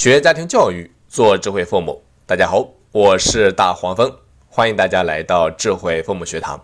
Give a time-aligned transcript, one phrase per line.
[0.00, 2.02] 学家庭教育，做智慧父母。
[2.24, 4.10] 大家好，我是大黄蜂，
[4.48, 6.58] 欢迎大家来到智慧父母学堂。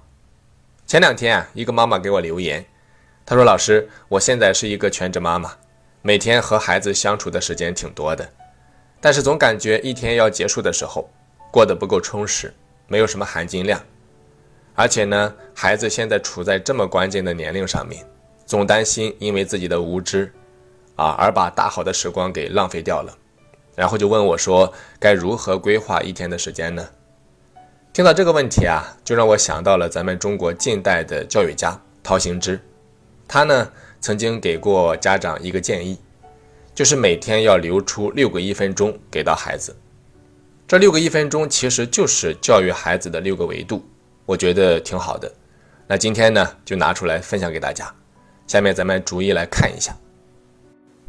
[0.87, 2.65] 前两天啊，一个妈妈给我留言，
[3.27, 5.53] 她说：“老师，我现在是一个全职妈妈，
[6.01, 8.27] 每天和孩子相处的时间挺多的，
[9.03, 11.07] 但是总感觉一天要结束的时候，
[11.53, 12.55] 过得不够充实，
[12.89, 13.79] 没有什么含金量。
[14.75, 18.03] 而且呢，孩子现在处在这么关键的年龄上面，
[18.47, 20.33] 总担心因为自己的无知。”
[20.97, 23.15] 啊，而把大好的时光给浪费掉了，
[23.77, 26.89] 然后就问我说：“该如何规划一天的时间呢？”
[27.93, 32.61] 听到这个问题啊，就让我想到了咱们中国近代的教育家陶行知，
[33.29, 33.71] 他呢
[34.01, 35.99] 曾经给过家长一个建议，
[36.75, 39.75] 就是每天要留出六个一分钟给到孩子。
[40.67, 43.85] 这六个一分钟其实就是教育孩子的六个维度，
[44.25, 45.33] 我觉得挺好的。
[45.87, 47.95] 那今天呢，就拿出来分享给大家。
[48.47, 49.97] 下面咱们逐一来看一下。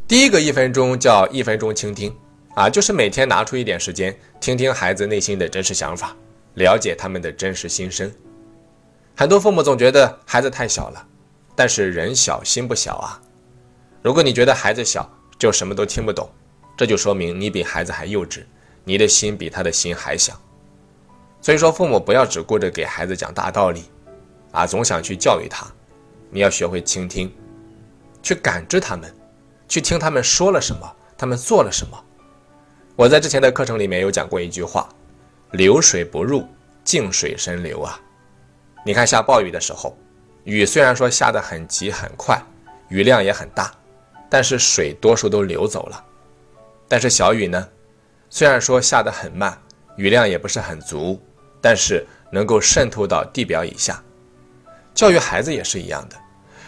[0.06, 2.14] 第一个一分钟叫一分钟倾听，
[2.54, 6.16] 啊，就是每天拿出一点时间，听听孩子内心的真实想法，
[6.54, 8.12] 了解他们的真实心声。
[9.16, 11.06] 很多父母总觉得孩子太小了，
[11.54, 13.20] 但是人小心不小啊。
[14.02, 16.28] 如果你觉得孩子小就什么都听不懂，
[16.76, 18.44] 这就说明你比孩子还幼稚，
[18.84, 20.40] 你的心比他的心还小。
[21.40, 23.84] 所以说，父母不要只顾着给孩子讲大道理，
[24.50, 25.66] 啊，总想去教育他，
[26.30, 27.32] 你要学会倾听，
[28.22, 29.14] 去感知他们。
[29.68, 32.04] 去听他们说了什么，他们做了什么。
[32.98, 34.88] 我在之前的课程里面有讲过一句话
[35.54, 36.44] ：“流水不入，
[36.82, 37.96] 静水深流啊。”
[38.84, 39.96] 你看下暴雨的时候，
[40.42, 42.42] 雨虽然说下得很急很快，
[42.88, 43.72] 雨量也很大，
[44.28, 46.04] 但是水多数都流走了。
[46.88, 47.68] 但是小雨呢，
[48.30, 49.56] 虽然说下得很慢，
[49.94, 51.22] 雨量也不是很足，
[51.60, 54.02] 但是能够渗透到地表以下。
[54.92, 56.16] 教育孩子也是一样的，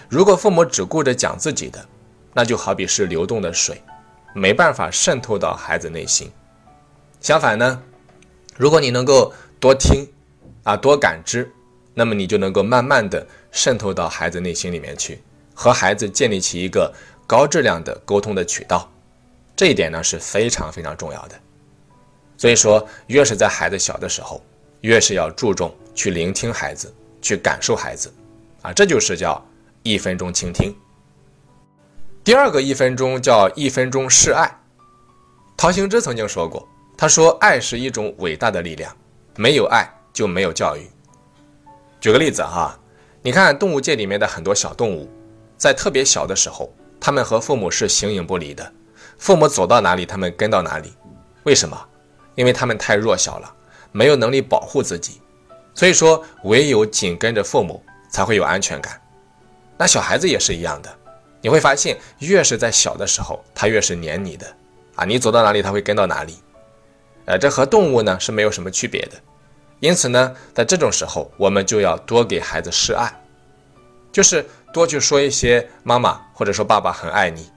[0.08, 1.84] 如果父母只顾着讲自己的，
[2.32, 3.82] 那就好比是流动的水，
[4.34, 6.30] 没办法渗透到孩子内心。
[7.20, 7.82] 相反呢，
[8.56, 10.06] 如果你能够多听，
[10.62, 11.50] 啊多感知，
[11.94, 15.20] 那么你就能够慢慢的渗透到孩子内心里面去，
[15.54, 16.92] 和孩子建立起一个
[17.26, 18.90] 高质量的沟通的渠道。
[19.56, 21.34] 这一点呢是非常非常重要的。
[22.38, 24.42] 所以说，越是在孩子小的时候，
[24.80, 28.10] 越是要注重去聆听孩子，去感受孩子，
[28.62, 29.44] 啊，这就是叫
[29.82, 30.74] 一分钟倾听。
[32.22, 34.54] 第二个一分钟叫一分钟示爱。
[35.56, 38.94] 陶行知曾经说过：“他说，爱是一种伟大的力量，
[39.36, 40.86] 没有爱就没有教育。”
[41.98, 42.78] 举个例子哈，
[43.22, 45.08] 你看动物界里面的很多小动物，
[45.56, 46.70] 在特别小的时候，
[47.00, 48.70] 它们和父母是形影不离的，
[49.16, 50.92] 父母走到哪里，它们跟到哪里。
[51.44, 51.88] 为什么？
[52.34, 53.50] 因为它们太弱小了，
[53.92, 55.22] 没有能力保护自己，
[55.74, 59.00] 所以说唯有紧跟着父母才会有安全感。
[59.78, 60.99] 那小孩子也是一样的。
[61.40, 64.46] 你会发现，越是在小的时候，他越是黏你的，
[64.94, 66.36] 啊，你走到哪里，他会跟到哪里，
[67.24, 69.12] 呃，这和动物呢是没有什么区别的。
[69.80, 73.10] 因此呢，在这种时候，我们就要多给孩子示爱，
[74.12, 77.50] 就是多去说一些妈妈或者说爸爸很爱你，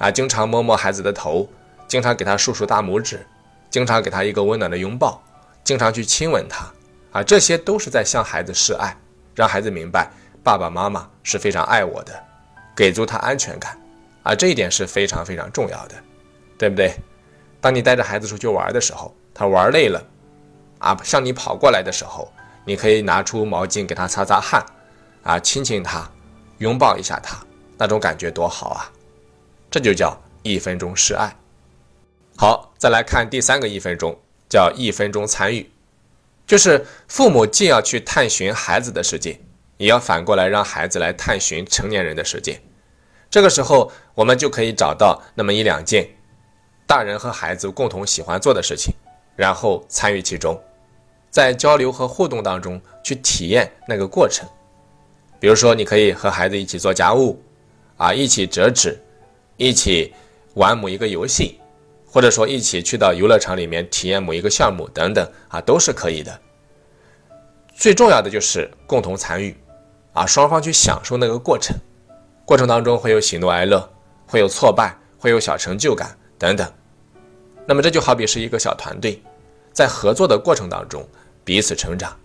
[0.00, 1.48] 啊，经常摸摸孩子的头，
[1.86, 3.24] 经常给他竖竖大拇指，
[3.70, 5.22] 经常给他一个温暖的拥抱，
[5.62, 6.66] 经常去亲吻他，
[7.12, 8.96] 啊，这些都是在向孩子示爱，
[9.36, 10.10] 让孩子明白
[10.42, 12.24] 爸爸妈妈是非常爱我的。
[12.78, 13.76] 给足他安全感，
[14.22, 15.96] 啊，这一点是非常非常重要的，
[16.56, 16.94] 对不对？
[17.60, 20.00] 当你带着孩子出去玩的时候，他玩累了，
[20.78, 22.32] 啊，向你跑过来的时候，
[22.64, 24.64] 你可以拿出毛巾给他擦擦汗，
[25.24, 26.08] 啊，亲亲他，
[26.58, 27.36] 拥抱一下他，
[27.76, 28.88] 那种感觉多好啊！
[29.68, 31.34] 这就叫一分钟示爱。
[32.36, 34.16] 好，再来看第三个一分钟，
[34.48, 35.68] 叫一分钟参与，
[36.46, 39.36] 就是父母既要去探寻孩子的世界，
[39.78, 42.60] 也要反过来让孩子来探寻成年人的世界。
[43.30, 46.08] 这个时候，我们就可以找到那么一两件
[46.86, 48.94] 大人和孩子共同喜欢做的事情，
[49.36, 50.60] 然后参与其中，
[51.30, 54.48] 在交流和互动当中去体验那个过程。
[55.40, 57.40] 比如说，你可以和孩子一起做家务，
[57.96, 59.00] 啊，一起折纸，
[59.56, 60.12] 一起
[60.54, 61.60] 玩某一个游戏，
[62.06, 66.40] 或者说一起去到游乐场里面体验某一个项目等等，啊，都是可以的。
[67.76, 69.56] 最重要的就是共同参与，
[70.18, 71.76] 啊，双方去享受那个过程。
[72.44, 73.88] 过程当中会有喜怒哀乐，
[74.26, 76.68] 会有挫败，会有小成就感等等。
[77.64, 79.22] 那么这就好比是一个小团队，
[79.72, 81.08] 在合作的过程当中
[81.44, 82.16] 彼此成长，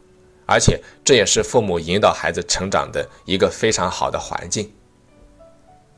[0.48, 4.74] 而且这也是父母引导孩子成长的一个非常好的环境。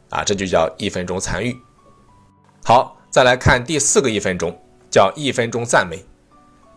[0.09, 1.55] 啊，这就叫一分钟参与。
[2.65, 4.53] 好，再来看第四个一分钟，
[4.91, 6.03] 叫一分钟赞美。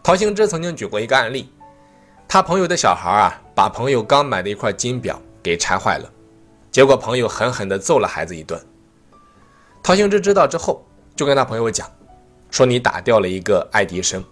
[0.01, 1.51] 陶行知曾经举过一个案例，
[2.31, 6.13] 他朋友的小孩啊，把朋友刚买的一块金表给拆坏了。
[6.71, 8.61] 结果朋友狠狠地揍了孩子一顿。
[9.83, 10.87] 陶行知知道之后，
[11.17, 11.91] 就跟他朋友讲
[12.53, 14.23] ：“说你打掉了一个爱迪生，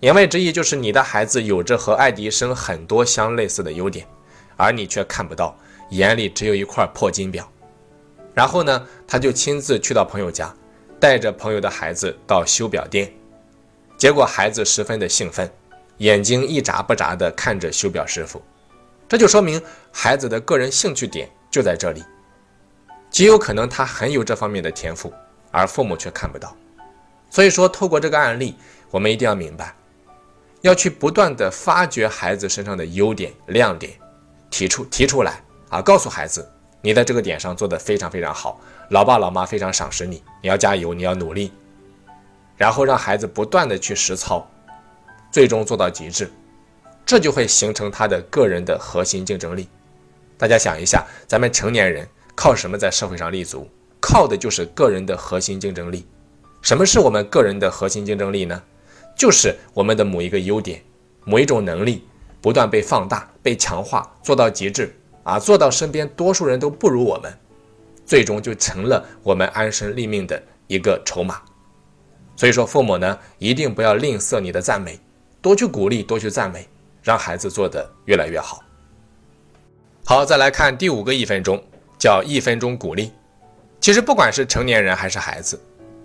[0.00, 4.04] 言外之意就是你的孩子有着和爱迪生很多相类似的优点，
[4.56, 5.56] 而你却看不到，
[5.90, 7.48] 眼里只有一块破金表。
[8.34, 10.52] 然后呢，他就亲自去到朋友家，
[10.98, 13.12] 带着朋友的孩子到修表店，
[13.96, 15.48] 结果孩子十分的兴奋，
[16.00, 18.42] 眼睛一眨不眨地看着修表师傅，
[19.06, 19.60] 这就说明
[19.92, 22.02] 孩子的个人兴趣点就在这里，
[23.10, 25.12] 极有可能他很有这方面的天赋，
[25.50, 26.56] 而父母却看不到。
[27.28, 28.56] 所以说，透过这个案例，
[28.90, 29.74] 我们一定要明白，
[30.62, 33.92] 要去不断的发掘孩子身上的优点、亮点，
[34.48, 36.50] 提出提出来啊，告诉孩子。
[36.80, 38.58] 你在这个点上做得非常非常好，
[38.88, 41.52] 老爸老妈非常赏识你，你要加油，你要努力，
[42.56, 44.50] 然后让孩子不断的去实操，
[45.30, 46.30] 最终做到极致，
[47.06, 49.68] 这就会形成他的个人的核心竞争力。
[50.36, 53.68] 大家想一下，咱们成年人靠什么在社会上立足？
[54.00, 56.06] 靠的就是个人的核心竞争力。
[56.62, 58.62] 什么是我们个人的核心竞争力呢？
[59.16, 60.82] 就是我们的某一个优点、
[61.24, 62.04] 某一种能力
[62.40, 64.94] 不断被放大、被强化，做到极致。
[65.22, 67.30] 啊，做到身边多数人都不如我们，
[68.06, 71.42] 最终就成了我们安身立命的一个筹码。
[72.36, 74.98] 所以说，父母呢一定不要吝啬你的赞美，
[75.42, 76.68] 多去鼓励，多去赞美，
[77.02, 78.62] 让孩子做得越来越好。
[80.04, 81.62] 好，再来看第五个一分钟，
[81.98, 83.12] 叫一分钟鼓励。
[83.80, 85.58] 其实不管是成年人还是孩子，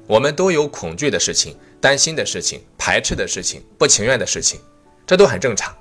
[0.07, 4.59] 我们都有恐惧的事情、担心的事情、排斥的事情、不情愿的事情，
[5.05, 5.75] 这都很正常。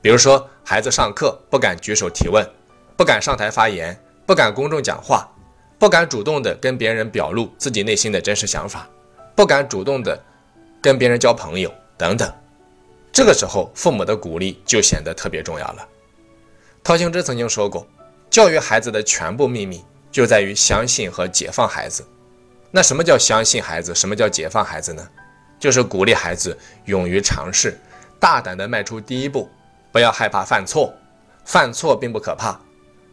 [0.00, 2.48] 比如说，孩子上课不敢举手提问，
[2.96, 5.28] 不敢上台发言，不敢公众讲话，
[5.78, 8.88] 不敢主动的跟别人表露自己内心的真实想法，
[9.36, 10.18] 不敢主动的
[10.80, 12.32] 跟别人交朋友等等。
[13.12, 15.86] 这个时候，父母的鼓励就显得特别重要了。
[16.82, 17.86] 陶行知曾经说过，
[18.30, 22.02] 教育孩子的全部秘密就在于相信和解放孩子。
[22.70, 23.94] 那什么叫相信孩子？
[23.94, 25.06] 什么叫解放孩子呢？
[25.60, 26.56] 就是鼓励孩子
[26.86, 27.78] 勇于尝试，
[28.18, 29.48] 大胆的迈出第一步。
[29.92, 30.90] 不要害怕犯错，
[31.44, 32.58] 犯错并不可怕，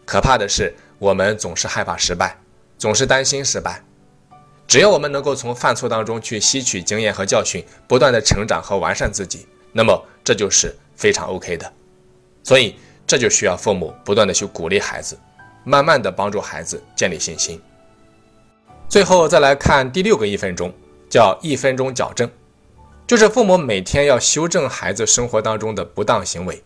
[0.06, 2.38] 可怕的是我们总是害怕失败，
[2.78, 3.84] 总是担心失败。
[4.66, 11.72] 只要我们能够从犯错当中去吸取经验和教训，不断的成长和完善自己，那么这就是非常 OK 的。
[12.44, 12.76] 所以
[13.06, 15.18] 这就需要父母不断的去鼓励孩子，
[15.64, 17.62] 慢慢的帮助孩子建立信心。
[18.88, 20.74] 最后再来看第六个一分钟，
[21.10, 22.30] 叫一分钟矫正，
[23.06, 26.64] 就是父母每天要修正孩子生活当中的不当行为。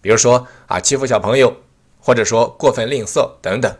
[0.00, 1.54] 比如说啊，欺负小朋友，
[2.00, 3.76] 或者说过分吝啬等等。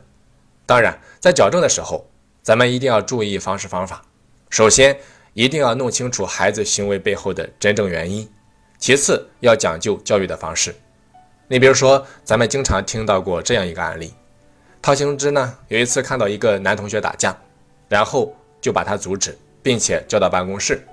[0.66, 2.06] 当然，在矫正的时候，
[2.42, 4.02] 咱们一定要注意方式方法。
[4.50, 4.98] 首先，
[5.32, 8.26] 一定要弄清楚孩子行为背后的真正原因；
[8.78, 10.74] 其次，要讲究教育的方式。
[11.48, 14.12] 你比如说，咱们经常听到过这样一个案例：
[14.80, 17.36] 陶行知呢，有一次看到一个男同学打架，
[17.88, 20.86] 然后就把他阻止，并且叫到办公室。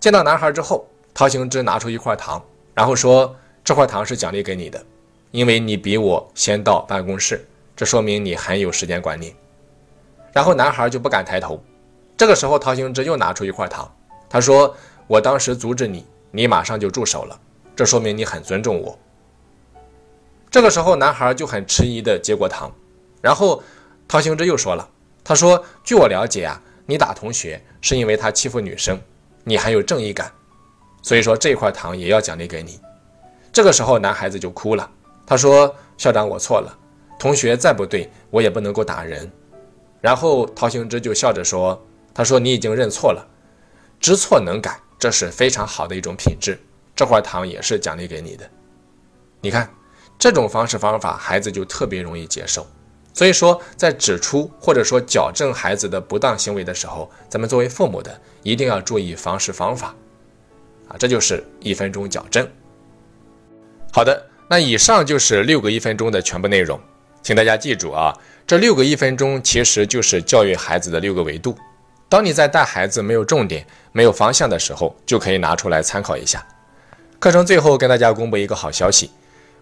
[0.00, 2.42] 见到男孩之后，陶行知拿出一块糖，
[2.74, 3.34] 然后说。
[3.64, 4.82] 这块糖是奖励给你的，
[5.30, 9.30] 因为你比我先到办公室，这说明你很有时间观念。
[10.32, 11.62] 然后男孩就不敢抬头。
[12.16, 13.94] 这个时候，陶行知又拿出一块糖，
[14.26, 14.74] 他说
[15.06, 17.40] ：“我当时阻止你，你马上就住手了，
[17.74, 18.98] 这说明你很尊重我。”
[20.50, 22.72] 这个时候，男孩就很迟疑的接过糖，
[23.20, 23.62] 然后
[24.06, 24.88] 陶行知又说了
[25.22, 28.98] ：“他说，据我了解啊，你打同学是因为他欺负女生，
[29.44, 30.32] 你很有正义感，
[31.02, 32.80] 所以说这块糖也要奖励给你。”
[33.52, 34.90] 这个时候，男孩子就哭了。
[35.26, 36.78] 他说：“校长，我错了。
[37.18, 39.30] 同学再不对，我也不能够打人。”
[40.00, 43.26] 然后陶行知就笑着说：“他说你已经认错了，
[44.00, 46.58] 知错能改，这是非常好的一种品质。
[46.96, 48.50] 这块糖也是奖励给你的。
[49.40, 49.70] 你看，
[50.18, 52.66] 这种方式方法，孩子就特别容易接受。
[53.14, 59.94] 所以说，在指出或者说矫正孩子的不当行为的时候，咱们作为父母的一定要注意方式方法。
[60.88, 62.48] 啊，这就是一分钟矫正。”
[63.92, 66.80] 好的，那以上就是六个一分钟的全部内容，
[67.22, 68.12] 请大家记住啊，
[68.46, 71.56] 这六个一分钟其实就是教育孩子的六个维度。
[72.08, 76.44] 当你在带孩子没有重点、没有方向的时候，就可以拿出来参考一下。
[77.18, 79.10] 课程最后跟大家公布一个好消息，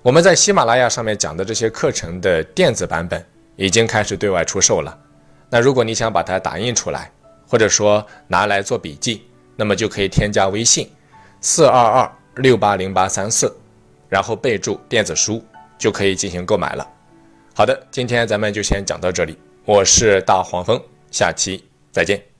[0.02, 3.24] 我们在喜马拉雅上面讲的这些课程的电子版本
[3.56, 4.96] 已经开始对外出售了。
[5.50, 7.10] 那如果你想把它打印出来，
[7.48, 9.26] 或者说拿来做笔记，
[9.56, 10.90] 那么就可以添加微信
[11.40, 13.54] 四二二六八零八三四。
[14.08, 15.44] 然后备注电子书
[15.76, 16.88] 就可以进行购买了。
[17.54, 19.36] 好的，今天咱们就先讲到这里。
[19.64, 22.35] 我是大黄蜂，下期再见。